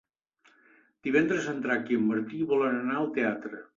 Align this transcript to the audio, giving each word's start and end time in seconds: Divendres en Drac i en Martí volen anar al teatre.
Divendres 1.09 1.49
en 1.53 1.61
Drac 1.67 1.91
i 1.95 1.99
en 1.99 2.07
Martí 2.09 2.41
volen 2.55 2.81
anar 2.83 2.97
al 3.03 3.11
teatre. 3.19 3.63